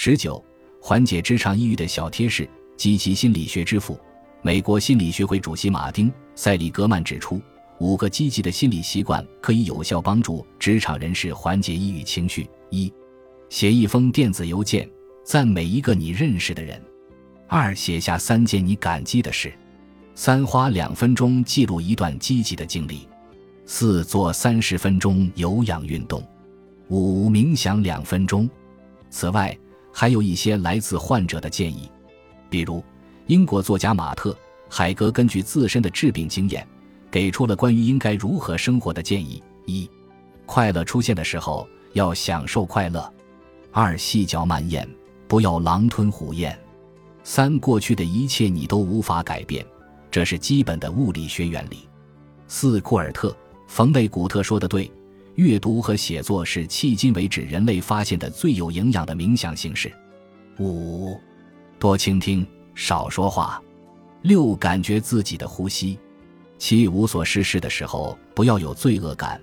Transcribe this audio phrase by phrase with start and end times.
[0.00, 0.40] 十九，
[0.80, 3.98] 缓解职场抑郁的小贴士：积极心理学之父、
[4.42, 7.42] 美国心理学会主席马丁·塞里格曼指出，
[7.80, 12.48] 五个积极的心理习惯可以有效帮助职场人士缓解抑郁情绪。
[12.70, 12.92] 一，
[13.48, 14.88] 写一封电子邮件，
[15.24, 16.78] 赞美一个你认识的人；
[17.48, 19.50] 二，写下三件你感激的事；
[20.14, 22.98] 三，花两分钟记录一段积极的经历；
[23.66, 26.22] 四，做三十分钟有氧运动；
[26.86, 28.48] 五，冥想两分钟。
[29.10, 29.58] 此外，
[30.00, 31.90] 还有一些来自患者的建议，
[32.48, 32.84] 比如
[33.26, 34.30] 英国作家马特·
[34.68, 36.64] 海格根据自身的治病经验，
[37.10, 39.90] 给出了关于应该如何生活的建议：一、
[40.46, 43.12] 快乐出现的时候要享受快乐；
[43.72, 44.88] 二、细嚼慢咽，
[45.26, 46.52] 不要狼吞虎咽；
[47.24, 49.66] 三、过去的一切你都无法改变，
[50.12, 51.78] 这是基本的物理学原理；
[52.46, 53.30] 四、库尔特·
[53.66, 54.88] 冯内古特说的对。
[55.38, 59.88] 阅读和写作是迄今为止人类发现的最有营养的冥想形式。
[60.58, 61.16] 五，
[61.78, 63.62] 多倾听，少说话。
[64.22, 65.96] 六，感觉自己的呼吸。
[66.58, 69.40] 七，无所事事的时候不要有罪恶感，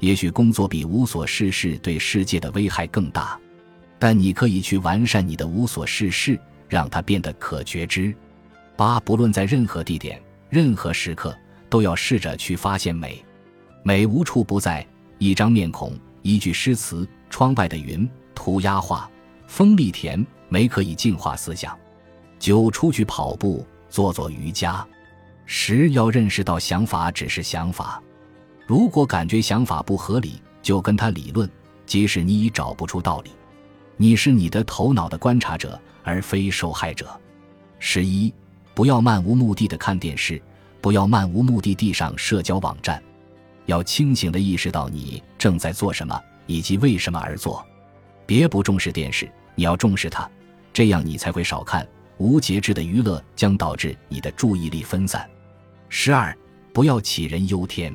[0.00, 3.40] 也许工作比无所事事对世界的危害更大，
[3.98, 8.14] 但你可以去完善你的无所事事，让它变得可觉知。
[8.76, 10.20] 八，不论在任何地点、
[10.50, 11.34] 任何时刻，
[11.70, 13.24] 都要试着去发现美，
[13.82, 14.86] 美无处不在。
[15.18, 19.10] 一张面孔，一句诗词，窗外的云，涂鸦画，
[19.46, 21.76] 风力甜，美可以净化思想。
[22.38, 24.86] 九，出去跑步，做做瑜伽。
[25.44, 28.00] 十，要认识到想法只是想法，
[28.66, 31.50] 如果感觉想法不合理，就跟他理论，
[31.84, 33.30] 即使你已找不出道理。
[33.96, 37.18] 你是你的头脑的观察者，而非受害者。
[37.80, 38.32] 十一，
[38.74, 40.40] 不要漫无目的的看电视，
[40.80, 43.02] 不要漫无目的地上社交网站。
[43.68, 47.62] 要清醒地意识到你正在做什么以及为什么而做，
[48.24, 50.26] 别不重视电视，你要重视它，
[50.72, 51.86] 这样你才会少看。
[52.16, 55.28] 无节制的娱乐将导致你的注意力分散。
[55.90, 56.34] 十二，
[56.72, 57.94] 不要杞人忧天。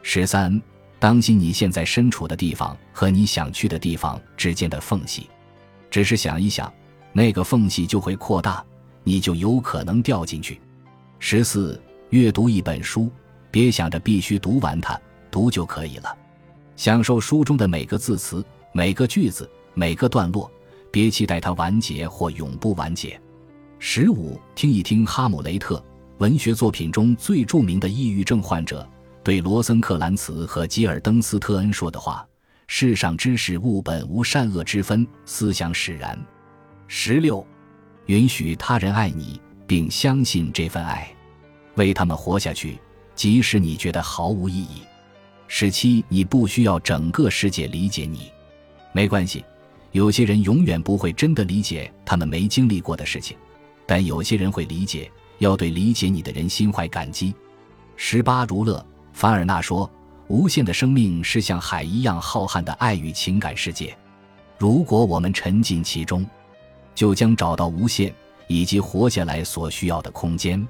[0.00, 0.62] 十三，
[1.00, 5.28] 当心你现在身处的地方和你想去的地方之间的缝隙，
[5.90, 6.72] 只是想一想，
[7.12, 8.64] 那个缝隙就会扩大，
[9.02, 10.60] 你就有可能掉进去。
[11.18, 13.10] 十四，阅读一本书。
[13.50, 15.00] 别想着必须读完它，
[15.30, 16.16] 读就可以了。
[16.76, 20.50] 享受书中的每个字词、每个句子、每个段落，
[20.90, 23.20] 别期待它完结或永不完结。
[23.78, 25.82] 十五，听一听哈姆雷特
[26.18, 28.86] 文学作品中最著名的抑郁症患者
[29.22, 32.26] 对罗森克兰茨和吉尔登斯特恩说的话
[32.68, 36.18] ：“世上之事物本无善恶之分，思想使然。”
[36.88, 37.46] 十六，
[38.06, 41.08] 允许他人爱你，并相信这份爱，
[41.76, 42.78] 为他们活下去。
[43.20, 44.80] 即使你觉得毫无意义，
[45.46, 48.32] 十七，你不需要整个世界理解你，
[48.92, 49.44] 没关系。
[49.92, 53.36] 有些人永远不会真的理解他们没经历过的事情，
[53.84, 55.10] 但有些人会理解。
[55.36, 57.34] 要对理解你的人心怀感激。
[57.94, 58.82] 十八，如乐
[59.12, 59.90] 凡尔纳说
[60.28, 63.94] ：“无限的生命是像海一样浩瀚的爱与情感世界，
[64.56, 66.24] 如果我们沉浸其中，
[66.94, 68.14] 就将找到无限
[68.48, 70.66] 以及活下来所需要的空间。”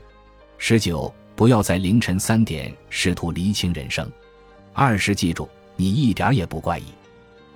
[0.58, 1.14] 十九。
[1.40, 4.06] 不要在凌晨三点试图厘清人生。
[4.74, 6.84] 二是记住，你一点也不怪异，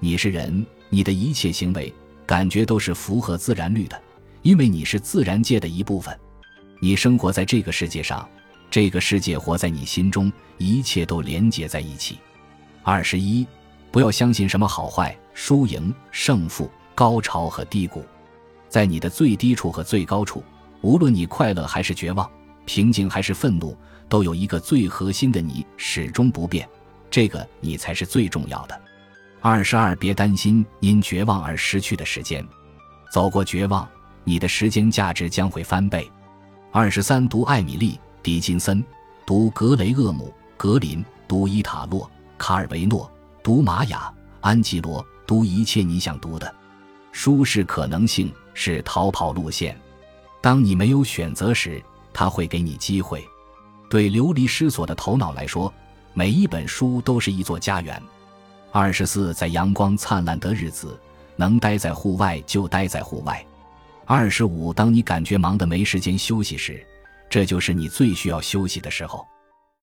[0.00, 1.92] 你是人，你的一切行为、
[2.24, 4.02] 感觉都是符合自然律的，
[4.40, 6.18] 因为你是自然界的一部分。
[6.80, 8.26] 你生活在这个世界上，
[8.70, 12.16] 这个世界活在你心中，一切都连结在一起。
[12.82, 13.46] 二十一，
[13.90, 18.02] 不要相信什么好坏、输赢、胜负、高潮和低谷，
[18.66, 20.42] 在你的最低处和最高处，
[20.80, 22.26] 无论你快乐还是绝望。
[22.66, 23.76] 平静还是愤怒，
[24.08, 26.68] 都有一个最核心的你始终不变，
[27.10, 28.80] 这个你才是最重要的。
[29.40, 32.46] 二十二，别担心因绝望而失去的时间，
[33.10, 33.86] 走过绝望，
[34.24, 36.10] 你的时间价值将会翻倍。
[36.72, 37.92] 二十三，读艾米丽·
[38.22, 38.82] 狄金森，
[39.26, 42.02] 读格雷厄姆·格林，读伊塔洛·
[42.38, 43.10] 卡尔维诺，
[43.42, 46.54] 读玛雅·安吉罗，读一切你想读的。
[47.12, 49.78] 舒适可能性，是逃跑路线。
[50.40, 51.82] 当你没有选择时。
[52.14, 53.22] 他会给你机会。
[53.90, 55.72] 对流离失所的头脑来说，
[56.14, 58.00] 每一本书都是一座家园。
[58.72, 60.98] 二十四，在阳光灿烂的日子，
[61.36, 63.44] 能待在户外就待在户外。
[64.06, 66.84] 二十五，当你感觉忙得没时间休息时，
[67.28, 69.26] 这就是你最需要休息的时候。